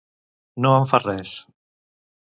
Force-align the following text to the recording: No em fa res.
No 0.65 0.71
em 0.79 0.89
fa 0.93 1.03
res. 1.05 1.37